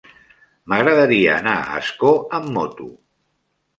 M'agradaria 0.71 1.35
anar 1.41 1.55
a 1.65 1.77
Ascó 1.81 2.15
amb 2.39 2.51
moto. 2.57 2.89